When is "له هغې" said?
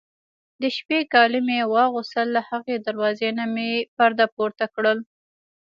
2.35-2.75